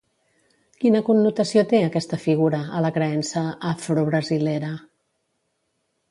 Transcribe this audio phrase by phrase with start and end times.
[0.83, 4.71] Quina connotació té, aquesta figura, a la creença afrobrasilera?